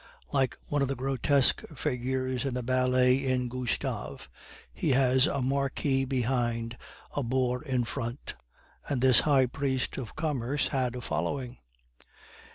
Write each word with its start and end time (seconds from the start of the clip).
Like 0.33 0.57
one 0.67 0.81
of 0.81 0.87
the 0.87 0.95
grotesque 0.95 1.61
figures 1.75 2.43
in 2.43 2.55
the 2.55 2.63
ballet 2.63 3.23
in 3.23 3.49
Gustave, 3.49 4.25
he 4.73 4.93
was 4.97 5.27
a 5.27 5.43
marquis 5.43 6.05
behind, 6.05 6.75
a 7.15 7.21
boor 7.21 7.61
in 7.61 7.83
front. 7.83 8.33
And 8.89 8.99
this 9.03 9.19
high 9.29 9.45
priest 9.45 9.99
of 9.99 10.15
commerce 10.15 10.69
had 10.69 10.95
a 10.95 11.01
following. 11.01 11.59